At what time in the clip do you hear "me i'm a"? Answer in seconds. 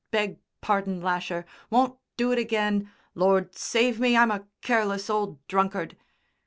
3.99-4.47